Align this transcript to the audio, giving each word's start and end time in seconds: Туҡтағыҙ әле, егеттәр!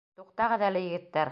Туҡтағыҙ 0.21 0.65
әле, 0.69 0.83
егеттәр! 0.87 1.29